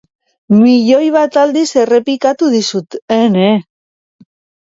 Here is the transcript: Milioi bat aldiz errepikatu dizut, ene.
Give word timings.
Milioi 0.59 1.09
bat 1.15 1.35
aldiz 1.41 1.67
errepikatu 1.81 2.49
dizut, 2.55 2.97
ene. 3.19 3.47